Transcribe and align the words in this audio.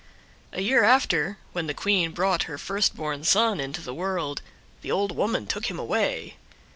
A 0.51 0.63
year 0.63 0.83
after, 0.83 1.37
when 1.53 1.67
the 1.67 1.75
Queen 1.75 2.09
brought 2.09 2.45
her 2.49 2.57
first 2.57 2.95
born 2.95 3.23
son 3.23 3.59
into 3.59 3.81
the 3.81 3.93
world, 3.93 4.41
the 4.81 4.89
old 4.89 5.15
woman 5.15 5.45
took 5.45 5.67
him 5.67 5.77
away. 5.77 6.37